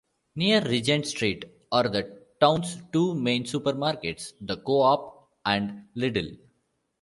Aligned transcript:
Near 0.35 0.65
Regent 0.67 1.05
Street 1.05 1.45
are 1.71 1.87
the 1.87 2.23
town's 2.39 2.79
two 2.91 3.13
main 3.13 3.43
supermarkets, 3.43 4.33
the 4.43 4.57
Co-op 4.57 5.29
and 5.45 5.83
Lidl. 5.95 6.39